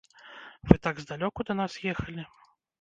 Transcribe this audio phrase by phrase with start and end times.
[0.69, 2.29] Вы так здалёку да нас ехалі?